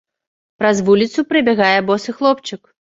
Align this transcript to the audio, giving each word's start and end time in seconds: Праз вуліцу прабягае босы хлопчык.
Праз 0.61 0.81
вуліцу 0.89 1.27
прабягае 1.35 1.79
босы 1.93 2.11
хлопчык. 2.21 2.69